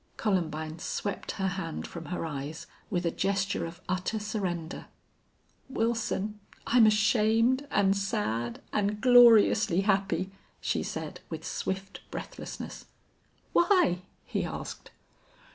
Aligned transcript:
Columbine 0.17 0.79
swept 0.79 1.33
her 1.33 1.45
hand 1.49 1.85
from 1.85 2.05
her 2.05 2.25
eyes 2.25 2.65
with 2.89 3.05
a 3.05 3.11
gesture 3.11 3.67
of 3.67 3.81
utter 3.87 4.17
surrender. 4.17 4.87
"Wilson, 5.69 6.39
I'm 6.65 6.87
ashamed 6.87 7.67
and 7.69 7.95
sad 7.95 8.63
and 8.73 8.99
gloriously 8.99 9.81
happy," 9.81 10.31
she 10.59 10.81
said, 10.81 11.19
with 11.29 11.45
swift 11.45 12.01
breathlessness. 12.09 12.85
"Why?" 13.53 13.99
he 14.25 14.43
asked. 14.43 14.89